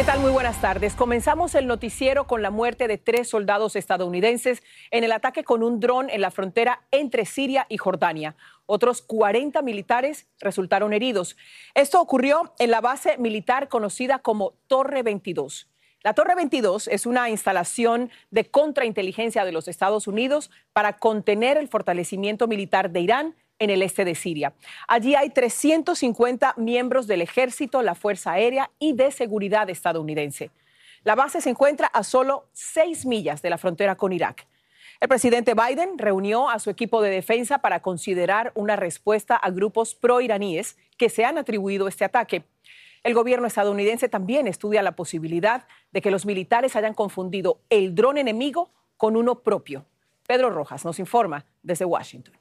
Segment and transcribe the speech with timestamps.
[0.00, 0.20] ¿Qué tal?
[0.20, 0.94] Muy buenas tardes.
[0.94, 5.78] Comenzamos el noticiero con la muerte de tres soldados estadounidenses en el ataque con un
[5.78, 8.34] dron en la frontera entre Siria y Jordania.
[8.64, 11.36] Otros 40 militares resultaron heridos.
[11.74, 15.68] Esto ocurrió en la base militar conocida como Torre 22.
[16.02, 21.68] La Torre 22 es una instalación de contrainteligencia de los Estados Unidos para contener el
[21.68, 24.54] fortalecimiento militar de Irán en el este de Siria.
[24.88, 30.50] Allí hay 350 miembros del ejército, la Fuerza Aérea y de Seguridad estadounidense.
[31.04, 34.46] La base se encuentra a solo seis millas de la frontera con Irak.
[34.98, 39.94] El presidente Biden reunió a su equipo de defensa para considerar una respuesta a grupos
[39.94, 42.44] pro-iraníes que se han atribuido este ataque.
[43.02, 48.18] El gobierno estadounidense también estudia la posibilidad de que los militares hayan confundido el dron
[48.18, 49.86] enemigo con uno propio.
[50.26, 52.34] Pedro Rojas nos informa desde Washington.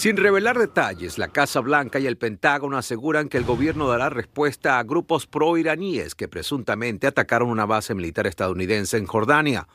[0.00, 4.78] Sin revelar detalles, la Casa Blanca y el Pentágono aseguran que el gobierno dará respuesta
[4.78, 9.68] a grupos pro-iraníes que presuntamente atacaron una base militar estadounidense en Jordania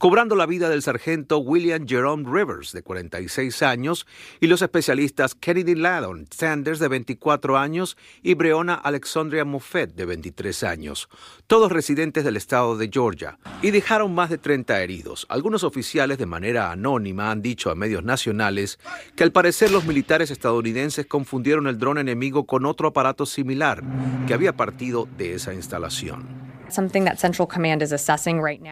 [0.00, 4.06] cobrando la vida del sargento William Jerome Rivers, de 46 años,
[4.40, 10.62] y los especialistas Kennedy Ladon Sanders, de 24 años, y Breonna Alexandria Moffett, de 23
[10.62, 11.10] años,
[11.46, 15.26] todos residentes del estado de Georgia, y dejaron más de 30 heridos.
[15.28, 18.78] Algunos oficiales de manera anónima han dicho a medios nacionales
[19.16, 23.82] que al parecer los militares estadounidenses confundieron el dron enemigo con otro aparato similar
[24.26, 26.40] que había partido de esa instalación.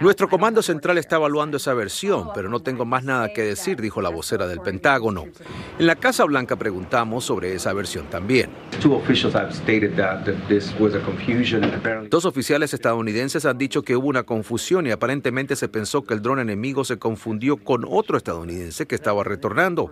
[0.01, 4.01] Nuestro comando central está evaluando esa versión, pero no tengo más nada que decir, dijo
[4.01, 5.25] la vocera del Pentágono.
[5.79, 8.51] En la Casa Blanca preguntamos sobre esa versión también.
[12.11, 16.23] Dos oficiales estadounidenses han dicho que hubo una confusión y aparentemente se pensó que el
[16.23, 19.91] dron enemigo se confundió con otro estadounidense que estaba retornando.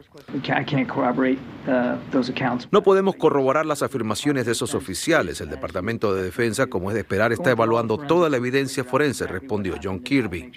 [2.71, 5.41] No podemos corroborar las afirmaciones de esos oficiales.
[5.41, 9.77] El Departamento de Defensa, como es de esperar, está evaluando toda la evidencia forense, respondió
[9.83, 10.53] John Kirby.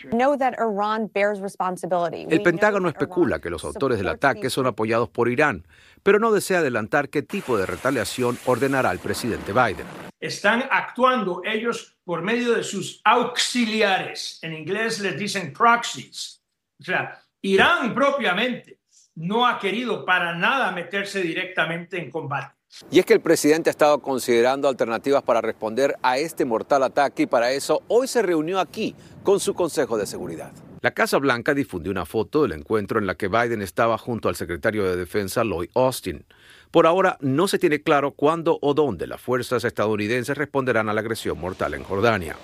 [2.30, 5.66] El Pentágono especula que los autores del ataque son apoyados por Irán,
[6.04, 9.86] pero no desea adelantar qué tipo de retaliación ordenará el presidente Biden.
[10.20, 14.40] Están actuando ellos por medio de sus auxiliares.
[14.42, 16.42] En inglés les dicen proxies.
[16.80, 18.79] O sea, Irán propiamente
[19.16, 22.56] no ha querido para nada meterse directamente en combate.
[22.92, 27.24] Y es que el presidente ha estado considerando alternativas para responder a este mortal ataque
[27.24, 30.52] y para eso hoy se reunió aquí con su Consejo de Seguridad.
[30.82, 34.36] La Casa Blanca difundió una foto del encuentro en la que Biden estaba junto al
[34.36, 36.26] secretario de Defensa Lloyd Austin.
[36.72, 41.02] Por ahora no se tiene claro cuándo o dónde las fuerzas estadounidenses responderán a la
[41.02, 42.38] agresión mortal en Jordania.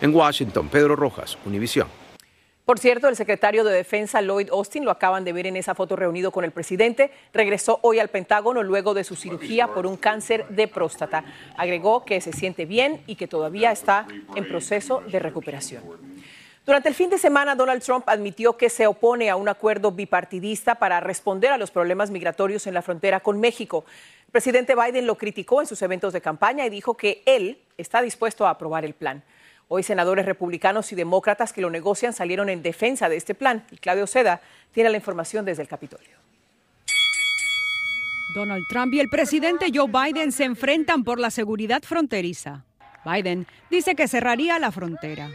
[0.00, 2.01] En Washington, Pedro Rojas, Univisión.
[2.64, 5.96] Por cierto, el secretario de Defensa Lloyd Austin, lo acaban de ver en esa foto
[5.96, 10.46] reunido con el presidente, regresó hoy al Pentágono luego de su cirugía por un cáncer
[10.48, 11.24] de próstata.
[11.56, 14.06] Agregó que se siente bien y que todavía está
[14.36, 15.82] en proceso de recuperación.
[16.64, 20.76] Durante el fin de semana, Donald Trump admitió que se opone a un acuerdo bipartidista
[20.76, 23.84] para responder a los problemas migratorios en la frontera con México.
[24.26, 28.00] El presidente Biden lo criticó en sus eventos de campaña y dijo que él está
[28.00, 29.24] dispuesto a aprobar el plan.
[29.74, 33.78] Hoy senadores republicanos y demócratas que lo negocian salieron en defensa de este plan y
[33.78, 36.18] Claudio Seda tiene la información desde el Capitolio.
[38.34, 42.66] Donald Trump y el presidente Joe Biden se enfrentan por la seguridad fronteriza.
[43.06, 45.30] Biden dice que cerraría la frontera.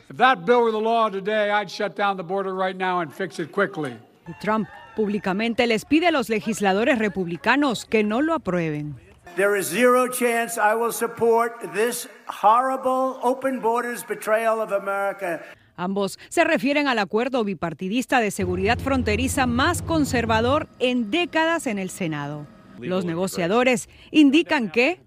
[4.27, 9.06] Y Trump públicamente les pide a los legisladores republicanos que no lo aprueben.
[9.35, 15.41] There is zero chance I will support this horrible open borders betrayal of America.
[15.75, 21.91] Ambos se refieren al acuerdo bipartidista de seguridad fronteriza más conservador en décadas en el
[21.91, 22.47] Senado.
[22.79, 24.99] Los negociadores indican que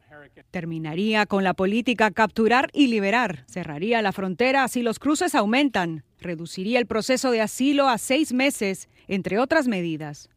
[0.51, 6.79] terminaría con la política capturar y liberar, cerraría la frontera si los cruces aumentan, reduciría
[6.79, 10.29] el proceso de asilo a seis meses, entre otras medidas.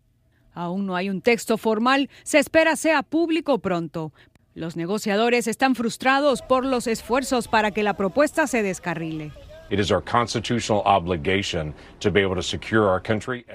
[0.54, 4.14] Aún no hay un texto formal, se espera sea público pronto.
[4.56, 9.32] Los negociadores están frustrados por los esfuerzos para que la propuesta se descarrile.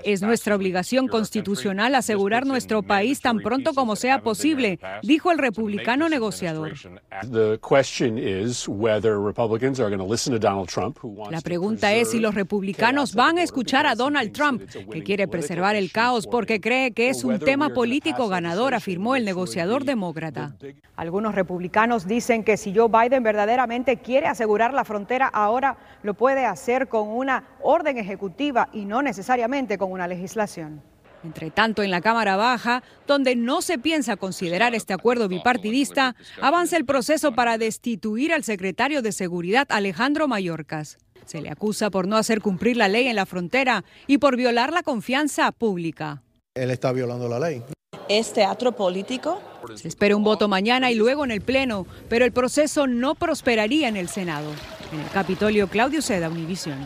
[0.03, 6.09] Es nuestra obligación constitucional asegurar nuestro país tan pronto como sea posible, dijo el republicano
[6.09, 6.73] negociador.
[11.31, 15.76] La pregunta es si los republicanos van a escuchar a Donald Trump, que quiere preservar
[15.76, 20.56] el caos porque cree que es un tema político ganador, afirmó el negociador demócrata.
[20.97, 25.76] Algunos republicanos dicen que si Joe Biden verdaderamente quiere asegurar la frontera ahora,
[26.08, 30.81] lo puede hacer con una orden ejecutiva y no necesariamente con una legislación.
[31.22, 36.78] Entre tanto, en la Cámara Baja, donde no se piensa considerar este acuerdo bipartidista, avanza
[36.78, 40.96] el proceso para destituir al secretario de Seguridad Alejandro Mayorkas.
[41.26, 44.72] Se le acusa por no hacer cumplir la ley en la frontera y por violar
[44.72, 46.22] la confianza pública.
[46.54, 47.62] Él está violando la ley.
[48.08, 49.38] ¿Es teatro político?
[49.75, 53.87] Se espera un voto mañana y luego en el Pleno, pero el proceso no prosperaría
[53.87, 54.50] en el Senado.
[54.93, 56.78] En el Capitolio, Claudio Seda, Univisión.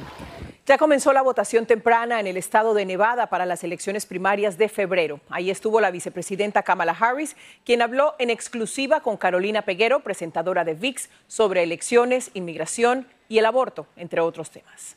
[0.67, 4.69] Ya comenzó la votación temprana en el estado de Nevada para las elecciones primarias de
[4.69, 5.21] febrero.
[5.29, 10.75] Ahí estuvo la vicepresidenta Kamala Harris, quien habló en exclusiva con Carolina Peguero, presentadora de
[10.75, 14.97] VIX, sobre elecciones, inmigración y el aborto, entre otros temas.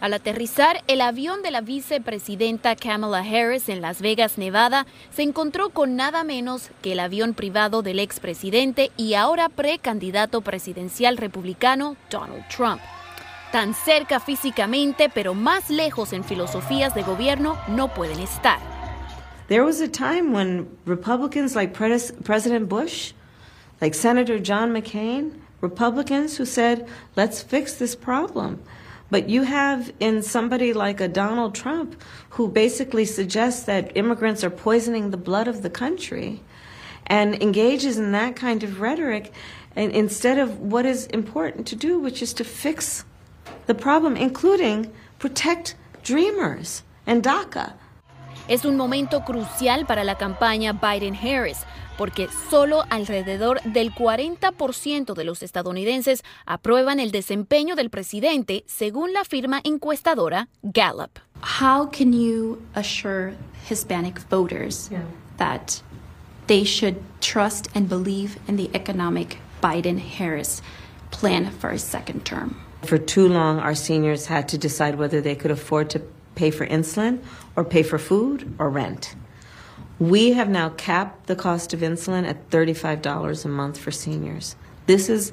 [0.00, 5.70] Al aterrizar, el avión de la vicepresidenta Kamala Harris en Las Vegas, Nevada, se encontró
[5.70, 12.46] con nada menos que el avión privado del expresidente y ahora precandidato presidencial republicano Donald
[12.46, 12.80] Trump.
[13.50, 18.60] Tan cerca físicamente, pero más lejos en filosofías de gobierno, no pueden estar.
[19.48, 23.14] There was a time when Republicans like President Bush,
[23.80, 26.86] like Senator John McCain, Republicans who said,
[27.16, 28.60] let's fix this problem.
[29.10, 32.00] But you have in somebody like a Donald Trump
[32.30, 36.42] who basically suggests that immigrants are poisoning the blood of the country
[37.06, 39.32] and engages in that kind of rhetoric
[39.74, 43.04] and instead of what is important to do, which is to fix
[43.66, 47.74] the problem, including protect dreamers and DACA.
[48.48, 51.64] Es un momento crucial para la campaña Biden-Harris
[51.98, 59.24] porque solo alrededor del 40% de los estadounidenses aprueban el desempeño del presidente, según la
[59.24, 61.18] firma encuestadora Gallup.
[61.60, 63.34] How can you assure
[63.68, 64.88] Hispanic voters
[65.36, 65.82] that
[66.46, 70.62] they should trust and believe in the economic Biden-Harris
[71.10, 72.56] plan for a second term?
[72.84, 76.00] For too long, our seniors had to decide whether they could afford to
[76.36, 77.18] pay for insulin
[77.56, 79.16] or pay for food or rent.
[79.98, 84.54] We have now capped the cost of insulin at $35 a month for seniors.
[84.86, 85.32] This is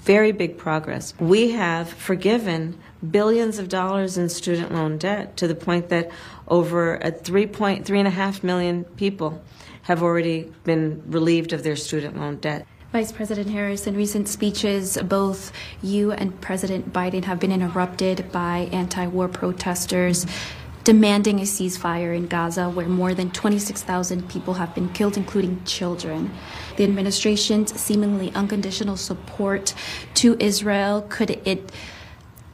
[0.00, 1.14] very big progress.
[1.18, 2.78] We have forgiven
[3.10, 6.10] billions of dollars in student loan debt to the point that
[6.46, 9.42] over a 3.3.5 million people
[9.82, 12.66] have already been relieved of their student loan debt.
[12.92, 15.52] Vice President Harris, in recent speeches, both
[15.82, 20.24] you and President Biden have been interrupted by anti war protesters.
[20.24, 25.60] Mm-hmm demanding a ceasefire in Gaza, where more than 26,000 people have been killed, including
[25.64, 26.30] children.
[26.76, 29.74] The administration's seemingly unconditional support
[30.14, 31.72] to Israel could it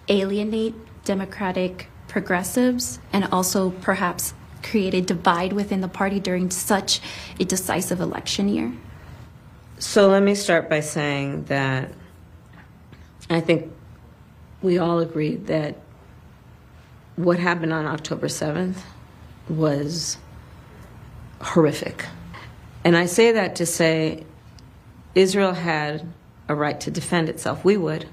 [0.08, 0.74] alienate
[1.04, 4.32] democratic progressives and also perhaps
[4.62, 7.02] create a divide within the party during such
[7.38, 8.72] a decisive election year?
[9.78, 11.92] So let me start by saying that
[13.28, 13.70] I think
[14.62, 15.76] we all agreed that
[17.16, 18.78] what happened on October 7th
[19.48, 20.16] was
[21.40, 22.06] horrific.
[22.84, 24.24] And I say that to say
[25.14, 26.06] Israel had
[26.48, 27.64] a right to defend itself.
[27.64, 28.08] We would.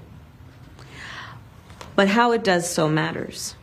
[1.96, 3.54] But how it does so matters.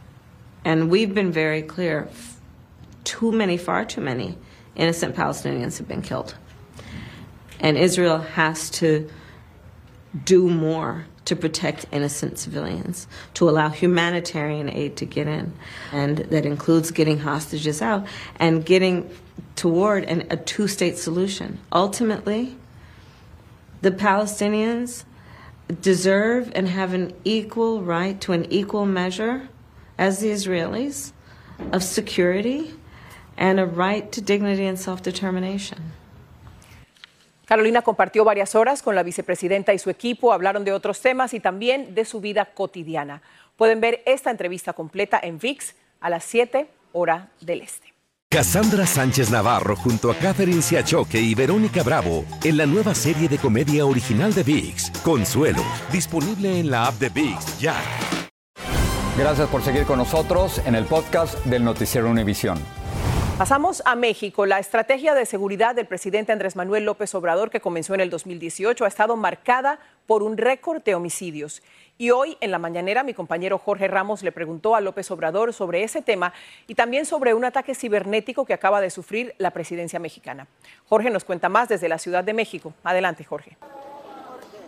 [0.65, 2.09] And we've been very clear
[3.03, 4.37] too many, far too many
[4.75, 6.35] innocent Palestinians have been killed.
[7.59, 9.09] And Israel has to
[10.25, 15.51] do more to protect innocent civilians, to allow humanitarian aid to get in.
[15.91, 18.07] And that includes getting hostages out
[18.39, 19.09] and getting
[19.57, 21.59] toward an, a two state solution.
[21.73, 22.55] Ultimately,
[23.81, 25.03] the Palestinians
[25.81, 29.49] deserve and have an equal right to an equal measure
[29.97, 31.11] as the Israelis
[31.73, 32.73] of security
[33.35, 35.91] and a right to dignity and self determination.
[37.47, 41.39] Carolina compartió varias horas con la vicepresidenta y su equipo, hablaron de otros temas y
[41.39, 43.21] también de su vida cotidiana.
[43.55, 47.93] Pueden ver esta entrevista completa en VIX a las 7 hora del este.
[48.29, 53.37] Cassandra Sánchez Navarro junto a Catherine Siachoque y Verónica Bravo en la nueva serie de
[53.37, 57.81] comedia original de VIX, Consuelo, disponible en la app de VIX ya.
[59.17, 62.59] Gracias por seguir con nosotros en el podcast del Noticiero Univisión.
[63.37, 64.47] Pasamos a México.
[64.47, 68.83] La estrategia de seguridad del presidente Andrés Manuel López Obrador, que comenzó en el 2018,
[68.83, 69.77] ha estado marcada
[70.07, 71.61] por un récord de homicidios.
[71.99, 75.83] Y hoy en la mañanera mi compañero Jorge Ramos le preguntó a López Obrador sobre
[75.83, 76.33] ese tema
[76.65, 80.47] y también sobre un ataque cibernético que acaba de sufrir la presidencia mexicana.
[80.89, 82.73] Jorge nos cuenta más desde la Ciudad de México.
[82.83, 83.55] Adelante, Jorge.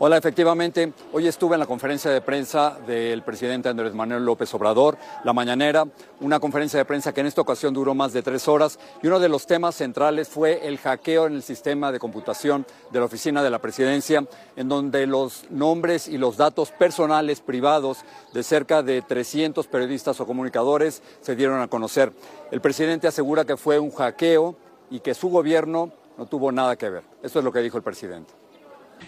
[0.01, 4.97] Hola, efectivamente, hoy estuve en la conferencia de prensa del presidente Andrés Manuel López Obrador,
[5.25, 5.85] la mañanera,
[6.21, 9.19] una conferencia de prensa que en esta ocasión duró más de tres horas y uno
[9.19, 13.43] de los temas centrales fue el hackeo en el sistema de computación de la oficina
[13.43, 14.23] de la presidencia,
[14.55, 20.25] en donde los nombres y los datos personales privados de cerca de 300 periodistas o
[20.25, 22.13] comunicadores se dieron a conocer.
[22.51, 24.55] El presidente asegura que fue un hackeo
[24.89, 27.03] y que su gobierno no tuvo nada que ver.
[27.21, 28.38] Eso es lo que dijo el presidente.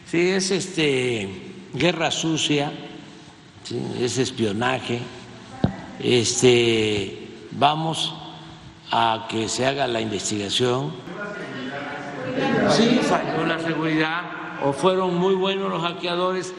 [0.05, 1.29] Sí, es este
[1.73, 2.71] guerra sucia,
[3.99, 4.99] es espionaje.
[5.99, 8.13] Este, vamos
[8.91, 10.91] a que se haga la investigación.
[12.69, 14.21] Sí, falló la seguridad
[14.63, 16.53] o fueron muy buenos los hackeadores.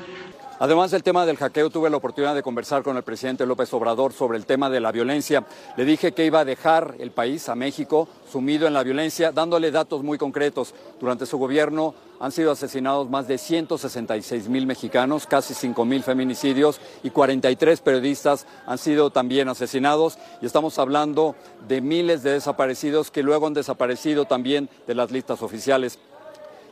[0.63, 4.13] Además del tema del hackeo, tuve la oportunidad de conversar con el presidente López Obrador
[4.13, 5.45] sobre el tema de la violencia.
[5.77, 9.73] Le dije que iba a dejar el país, a México, sumido en la violencia, dándole
[9.73, 10.73] datos muy concretos.
[11.01, 16.81] Durante su gobierno han sido asesinados más de 166 mil mexicanos, casi 5 mil feminicidios
[17.03, 20.17] y 43 periodistas han sido también asesinados.
[20.41, 21.35] Y estamos hablando
[21.67, 25.99] de miles de desaparecidos que luego han desaparecido también de las listas oficiales.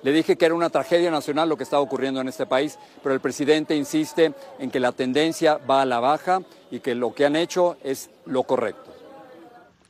[0.02, 3.14] Le dije que era una tragedia nacional lo que estaba ocurriendo en este país, pero
[3.14, 6.40] el presidente insiste en que la tendencia va a la baja
[6.71, 8.90] y que lo que han hecho es lo correcto.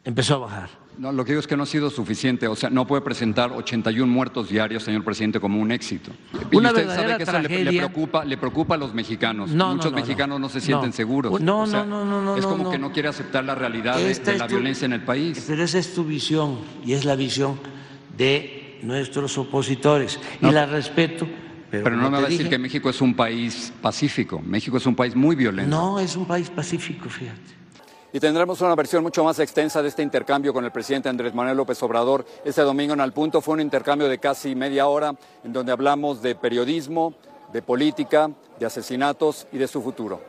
[0.05, 0.81] Empezó a bajar.
[0.99, 2.47] No, lo que digo es que no ha sido suficiente.
[2.47, 6.11] O sea, no puede presentar 81 muertos diarios, señor presidente, como un éxito.
[6.53, 9.51] Una y usted sabe que eso le, preocupa, le preocupa a los mexicanos.
[9.51, 11.41] Muchos mexicanos no, se sienten seguros.
[11.41, 14.85] No, no, no, no, Es como que no quiere aceptar la realidad de, la violencia
[14.85, 15.43] en el país.
[15.47, 17.59] Pero esa es tu visión y es la visión
[18.19, 21.27] de nuestros opositores y la respeto.
[21.71, 24.41] Pero, no me va a decir que México es un país pacífico.
[24.41, 25.71] México es un país muy violento.
[25.71, 27.61] No, es un país pacífico, fíjate.
[28.13, 31.57] Y tendremos una versión mucho más extensa de este intercambio con el presidente Andrés Manuel
[31.57, 33.41] López Obrador este domingo en Al Punto.
[33.41, 37.15] Fue un intercambio de casi media hora en donde hablamos de periodismo,
[37.53, 40.21] de política, de asesinatos y de su futuro.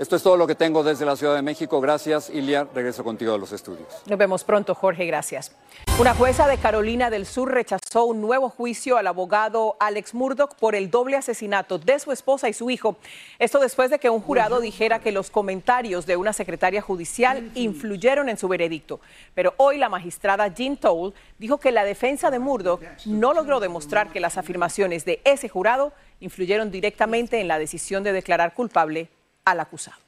[0.00, 1.78] Esto es todo lo que tengo desde la Ciudad de México.
[1.78, 2.66] Gracias, Ilia.
[2.74, 3.86] Regreso contigo a los estudios.
[4.06, 5.04] Nos vemos pronto, Jorge.
[5.04, 5.54] Gracias.
[5.98, 10.74] Una jueza de Carolina del Sur rechazó un nuevo juicio al abogado Alex Murdoch por
[10.74, 12.96] el doble asesinato de su esposa y su hijo.
[13.38, 18.30] Esto después de que un jurado dijera que los comentarios de una secretaria judicial influyeron
[18.30, 19.00] en su veredicto.
[19.34, 24.10] Pero hoy la magistrada Jean Toll dijo que la defensa de Murdoch no logró demostrar
[24.10, 29.10] que las afirmaciones de ese jurado influyeron directamente en la decisión de declarar culpable
[29.44, 29.98] al acusado.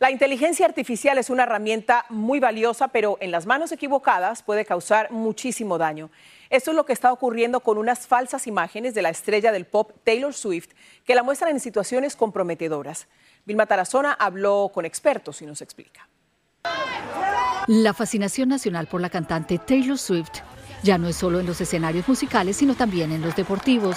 [0.00, 5.10] La inteligencia artificial es una herramienta muy valiosa, pero en las manos equivocadas puede causar
[5.10, 6.08] muchísimo daño.
[6.50, 9.90] Esto es lo que está ocurriendo con unas falsas imágenes de la estrella del pop
[10.04, 10.68] Taylor Swift
[11.04, 13.08] que la muestran en situaciones comprometedoras.
[13.44, 16.08] Vilma Tarazona habló con expertos y nos explica.
[17.66, 20.42] La fascinación nacional por la cantante Taylor Swift
[20.84, 23.96] ya no es solo en los escenarios musicales, sino también en los deportivos.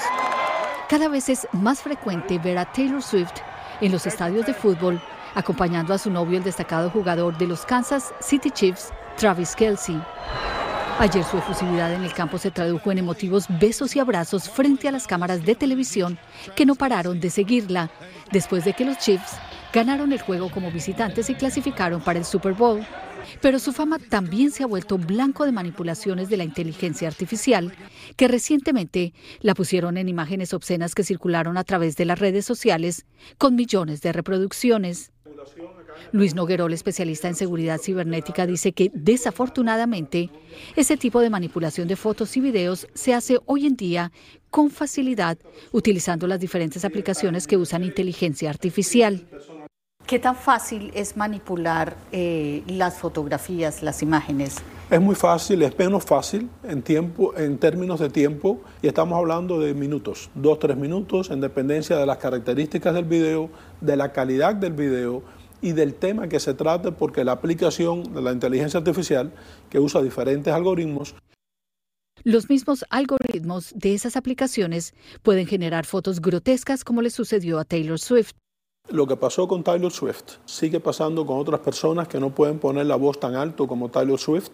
[0.89, 3.33] Cada vez es más frecuente ver a Taylor Swift
[3.81, 5.01] en los estadios de fútbol,
[5.35, 10.01] acompañando a su novio, el destacado jugador de los Kansas City Chiefs, Travis Kelsey.
[10.99, 14.91] Ayer su efusividad en el campo se tradujo en emotivos besos y abrazos frente a
[14.91, 16.19] las cámaras de televisión
[16.55, 17.89] que no pararon de seguirla,
[18.31, 19.37] después de que los Chiefs
[19.73, 22.85] ganaron el juego como visitantes y clasificaron para el Super Bowl.
[23.41, 27.73] Pero su fama también se ha vuelto blanco de manipulaciones de la inteligencia artificial,
[28.15, 33.05] que recientemente la pusieron en imágenes obscenas que circularon a través de las redes sociales
[33.37, 35.11] con millones de reproducciones.
[36.11, 40.29] Luis Noguerol, especialista en seguridad cibernética, dice que desafortunadamente
[40.75, 44.11] ese tipo de manipulación de fotos y videos se hace hoy en día
[44.49, 45.37] con facilidad
[45.71, 49.25] utilizando las diferentes aplicaciones que usan inteligencia artificial.
[50.05, 54.57] ¿Qué tan fácil es manipular eh, las fotografías, las imágenes?
[54.89, 59.57] Es muy fácil, es menos fácil en tiempo, en términos de tiempo, y estamos hablando
[59.57, 64.53] de minutos, dos, tres minutos, en dependencia de las características del video, de la calidad
[64.53, 65.23] del video
[65.61, 69.31] y del tema que se trate, porque la aplicación de la inteligencia artificial,
[69.69, 71.15] que usa diferentes algoritmos,
[72.23, 74.93] los mismos algoritmos de esas aplicaciones
[75.23, 78.33] pueden generar fotos grotescas como le sucedió a Taylor Swift.
[78.91, 82.85] Lo que pasó con Taylor Swift sigue pasando con otras personas que no pueden poner
[82.85, 84.51] la voz tan alto como Taylor Swift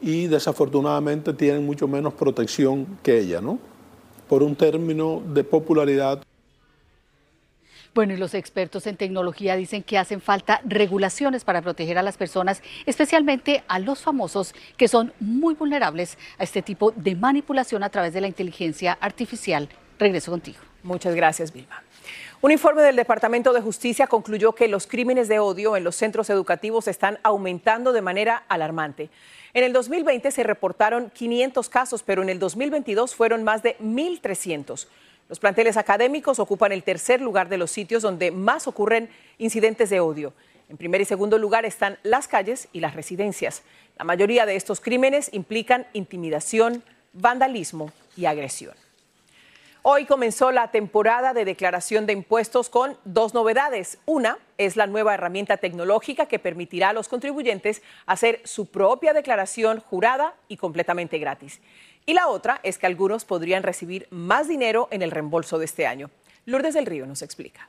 [0.00, 3.58] y desafortunadamente tienen mucho menos protección que ella, ¿no?
[4.28, 6.22] Por un término de popularidad
[7.94, 12.16] Bueno, y los expertos en tecnología dicen que hacen falta regulaciones para proteger a las
[12.16, 17.90] personas, especialmente a los famosos que son muy vulnerables a este tipo de manipulación a
[17.90, 19.68] través de la inteligencia artificial.
[19.98, 20.58] Regreso contigo.
[20.84, 21.82] Muchas gracias, Vilma.
[22.40, 26.30] Un informe del Departamento de Justicia concluyó que los crímenes de odio en los centros
[26.30, 29.10] educativos están aumentando de manera alarmante.
[29.54, 34.86] En el 2020 se reportaron 500 casos, pero en el 2022 fueron más de 1.300.
[35.28, 39.98] Los planteles académicos ocupan el tercer lugar de los sitios donde más ocurren incidentes de
[39.98, 40.32] odio.
[40.68, 43.64] En primer y segundo lugar están las calles y las residencias.
[43.98, 48.76] La mayoría de estos crímenes implican intimidación, vandalismo y agresión.
[49.82, 53.98] Hoy comenzó la temporada de declaración de impuestos con dos novedades.
[54.06, 59.80] Una es la nueva herramienta tecnológica que permitirá a los contribuyentes hacer su propia declaración
[59.80, 61.60] jurada y completamente gratis.
[62.06, 65.86] Y la otra es que algunos podrían recibir más dinero en el reembolso de este
[65.86, 66.10] año.
[66.44, 67.68] Lourdes del Río nos explica.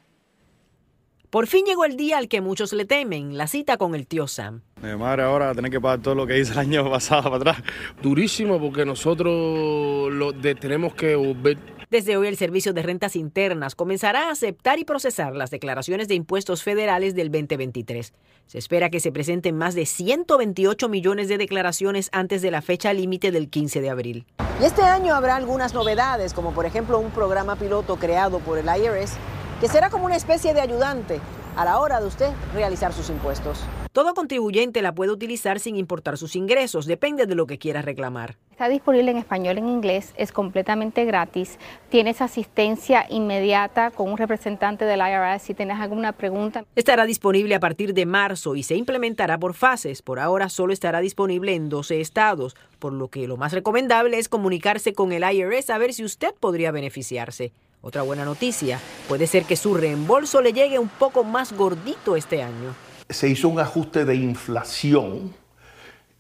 [1.30, 4.28] Por fin llegó el día al que muchos le temen, la cita con el tío
[4.28, 4.62] Sam.
[4.82, 7.58] Mi madre ahora tener que pagar todo lo que hice el año pasado para atrás.
[8.02, 14.28] Durísimo porque nosotros lo tenemos que volver desde hoy el Servicio de Rentas Internas comenzará
[14.28, 18.14] a aceptar y procesar las declaraciones de impuestos federales del 2023.
[18.46, 22.94] Se espera que se presenten más de 128 millones de declaraciones antes de la fecha
[22.94, 24.26] límite del 15 de abril.
[24.62, 28.66] Y este año habrá algunas novedades, como por ejemplo un programa piloto creado por el
[28.66, 29.14] IRS
[29.60, 31.20] que será como una especie de ayudante
[31.60, 33.60] a la hora de usted realizar sus impuestos.
[33.92, 38.38] Todo contribuyente la puede utilizar sin importar sus ingresos, depende de lo que quiera reclamar.
[38.52, 41.60] Está disponible en español y en inglés, es completamente gratis.
[41.90, 46.64] Tienes asistencia inmediata con un representante del IRS si tienes alguna pregunta.
[46.78, 50.02] Estará disponible a partir de marzo y se implementará por fases.
[50.02, 54.30] Por ahora solo estará disponible en 12 estados, por lo que lo más recomendable es
[54.30, 57.52] comunicarse con el IRS a ver si usted podría beneficiarse.
[57.82, 62.44] Otra buena noticia, puede ser que su reembolso le llegue un poco más gordito este
[62.44, 62.76] año.
[63.10, 65.34] Se hizo un ajuste de inflación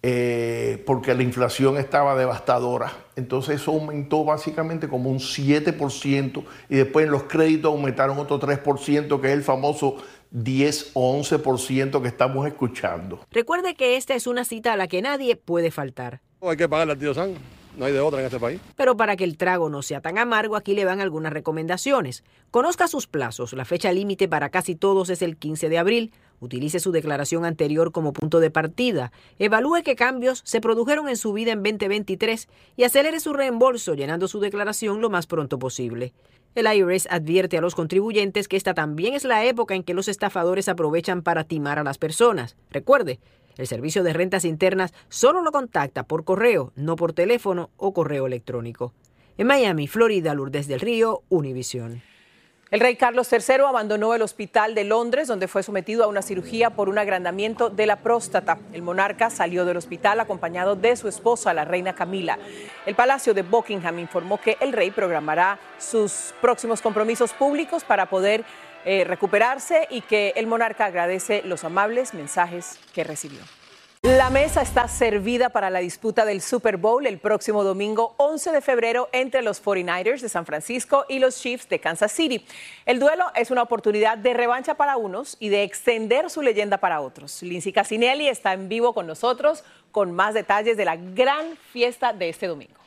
[0.01, 2.93] eh, porque la inflación estaba devastadora.
[3.17, 9.19] Entonces eso aumentó básicamente como un 7% y después en los créditos aumentaron otro 3%,
[9.19, 9.97] que es el famoso
[10.31, 13.19] 10 o 11% que estamos escuchando.
[13.31, 16.21] Recuerde que esta es una cita a la que nadie puede faltar.
[16.41, 17.58] Hay que pagarle al tío San.
[17.79, 18.59] No hay de otra en este país.
[18.75, 22.25] Pero para que el trago no sea tan amargo, aquí le van algunas recomendaciones.
[22.51, 23.53] Conozca sus plazos.
[23.53, 26.11] La fecha límite para casi todos es el 15 de abril.
[26.41, 29.13] Utilice su declaración anterior como punto de partida.
[29.39, 34.27] Evalúe qué cambios se produjeron en su vida en 2023 y acelere su reembolso llenando
[34.27, 36.11] su declaración lo más pronto posible.
[36.55, 40.09] El IRS advierte a los contribuyentes que esta también es la época en que los
[40.09, 42.57] estafadores aprovechan para timar a las personas.
[42.71, 43.19] Recuerde,
[43.59, 48.25] el Servicio de Rentas Internas solo lo contacta por correo, no por teléfono o correo
[48.25, 48.93] electrónico.
[49.37, 52.01] En Miami, Florida, Lourdes del Río, Univisión.
[52.71, 56.69] El rey Carlos III abandonó el hospital de Londres, donde fue sometido a una cirugía
[56.69, 58.59] por un agrandamiento de la próstata.
[58.71, 62.37] El monarca salió del hospital acompañado de su esposa, la reina Camila.
[62.85, 68.45] El Palacio de Buckingham informó que el rey programará sus próximos compromisos públicos para poder
[68.85, 73.39] eh, recuperarse y que el monarca agradece los amables mensajes que recibió.
[74.01, 78.61] La mesa está servida para la disputa del Super Bowl el próximo domingo 11 de
[78.61, 82.45] febrero entre los 49ers de San Francisco y los Chiefs de Kansas City.
[82.85, 87.01] El duelo es una oportunidad de revancha para unos y de extender su leyenda para
[87.01, 87.43] otros.
[87.43, 92.29] Lindsay Casinelli está en vivo con nosotros con más detalles de la gran fiesta de
[92.29, 92.78] este domingo.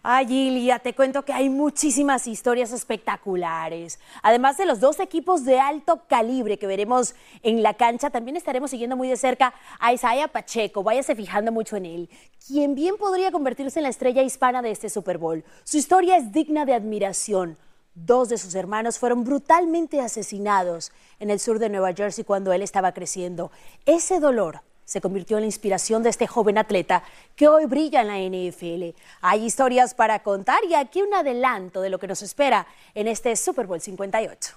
[0.00, 3.98] Ay, Gilia, te cuento que hay muchísimas historias espectaculares.
[4.22, 8.70] Además de los dos equipos de alto calibre que veremos en la cancha, también estaremos
[8.70, 10.84] siguiendo muy de cerca a Isaiah Pacheco.
[10.84, 12.10] Váyase fijando mucho en él,
[12.46, 15.44] quien bien podría convertirse en la estrella hispana de este Super Bowl.
[15.64, 17.58] Su historia es digna de admiración.
[17.96, 22.62] Dos de sus hermanos fueron brutalmente asesinados en el sur de Nueva Jersey cuando él
[22.62, 23.50] estaba creciendo.
[23.84, 27.02] Ese dolor se convirtió en la inspiración de este joven atleta
[27.36, 28.96] que hoy brilla en la NFL.
[29.20, 33.36] Hay historias para contar y aquí un adelanto de lo que nos espera en este
[33.36, 34.54] Super Bowl 58.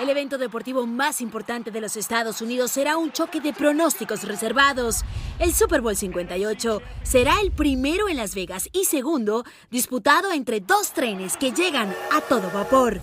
[0.00, 5.04] El evento deportivo más importante de los Estados Unidos será un choque de pronósticos reservados.
[5.38, 10.90] El Super Bowl 58 será el primero en Las Vegas y segundo disputado entre dos
[10.90, 13.00] trenes que llegan a todo vapor.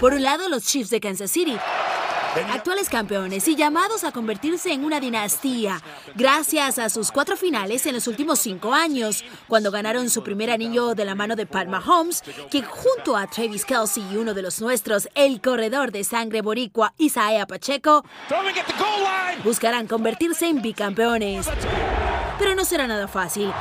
[0.00, 1.58] Por un lado, los Chiefs de Kansas City
[2.44, 5.80] actuales campeones y llamados a convertirse en una dinastía,
[6.14, 10.94] gracias a sus cuatro finales en los últimos cinco años, cuando ganaron su primer anillo
[10.94, 14.60] de la mano de Pat Mahomes, que junto a Travis Kelsey y uno de los
[14.60, 18.04] nuestros, el corredor de sangre boricua Isaiah Pacheco,
[19.44, 21.48] buscarán convertirse en bicampeones.
[22.38, 23.52] Pero no será nada fácil.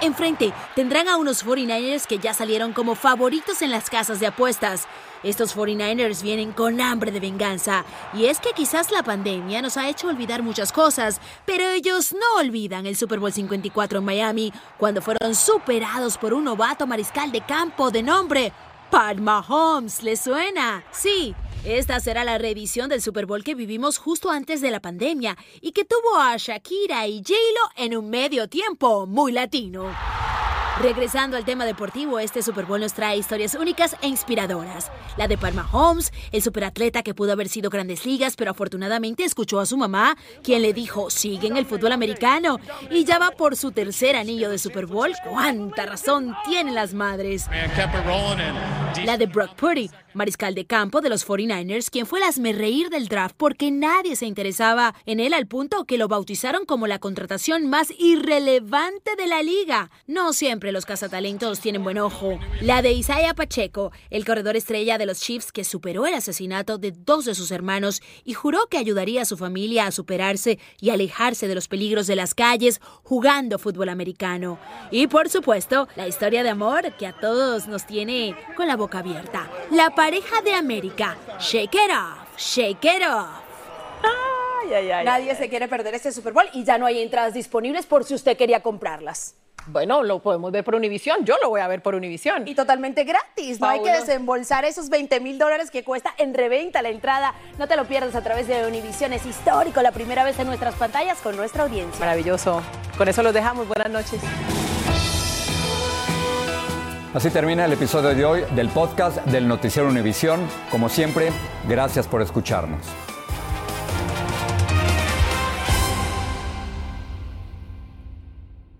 [0.00, 4.86] Enfrente tendrán a unos 49ers que ya salieron como favoritos en las casas de apuestas.
[5.24, 7.84] Estos 49ers vienen con hambre de venganza.
[8.14, 12.40] Y es que quizás la pandemia nos ha hecho olvidar muchas cosas, pero ellos no
[12.40, 17.40] olvidan el Super Bowl 54 en Miami, cuando fueron superados por un novato mariscal de
[17.40, 18.52] campo de nombre
[18.90, 20.04] Pat Mahomes.
[20.04, 20.84] ¿Le suena?
[20.92, 21.34] Sí.
[21.64, 25.72] Esta será la reedición del Super Bowl que vivimos justo antes de la pandemia y
[25.72, 29.90] que tuvo a Shakira y J-Lo en un medio tiempo muy latino.
[30.80, 34.92] Regresando al tema deportivo, este Super Bowl nos trae historias únicas e inspiradoras.
[35.16, 39.58] La de Palma Holmes, el superatleta que pudo haber sido grandes ligas, pero afortunadamente escuchó
[39.58, 42.60] a su mamá, quien le dijo, sigue en el fútbol americano.
[42.92, 45.12] Y ya va por su tercer anillo de Super Bowl.
[45.28, 47.46] ¿Cuánta razón tienen las madres?
[49.04, 53.08] La de Brock Purdy, mariscal de campo de los 49ers, quien fue el reír del
[53.08, 57.68] draft porque nadie se interesaba en él al punto que lo bautizaron como la contratación
[57.68, 59.90] más irrelevante de la liga.
[60.06, 62.38] No siempre los cazatalentos tienen buen ojo.
[62.60, 66.92] La de Isaiah Pacheco, el corredor estrella de los Chiefs que superó el asesinato de
[66.92, 71.48] dos de sus hermanos y juró que ayudaría a su familia a superarse y alejarse
[71.48, 74.58] de los peligros de las calles jugando fútbol americano.
[74.90, 78.98] Y por supuesto, la historia de amor que a todos nos tiene con la boca
[78.98, 79.50] abierta.
[79.70, 81.16] La pareja de América.
[81.40, 83.48] Shake it off, shake it off.
[85.04, 88.14] Nadie se quiere perder este Super Bowl y ya no hay entradas disponibles por si
[88.14, 89.34] usted quería comprarlas.
[89.70, 91.24] Bueno, lo podemos ver por Univisión.
[91.24, 92.48] Yo lo voy a ver por Univisión.
[92.48, 93.60] Y totalmente gratis.
[93.60, 97.34] No hay que desembolsar esos 20 mil dólares que cuesta en reventa la entrada.
[97.58, 99.12] No te lo pierdas a través de Univisión.
[99.12, 102.00] Es histórico, la primera vez en nuestras pantallas con nuestra audiencia.
[102.00, 102.62] Maravilloso.
[102.96, 103.68] Con eso los dejamos.
[103.68, 104.20] Buenas noches.
[107.14, 110.40] Así termina el episodio de hoy del podcast del Noticiero Univisión.
[110.70, 111.30] Como siempre,
[111.66, 112.86] gracias por escucharnos.